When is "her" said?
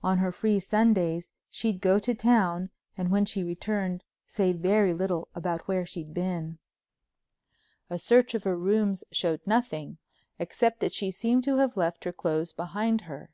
0.18-0.30, 8.44-8.56, 12.04-12.12, 13.10-13.30